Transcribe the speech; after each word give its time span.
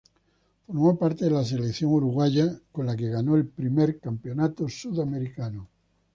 Formó 0.65 0.97
parte 0.97 1.25
de 1.25 1.29
la 1.29 1.45
selección 1.45 1.91
uruguaya, 1.91 2.59
con 2.71 2.87
la 2.87 2.95
que 2.97 3.07
ganó 3.11 3.35
el 3.37 3.45
primer 3.45 3.99
Campeonato 3.99 4.67
Sudamericano. 4.67 5.69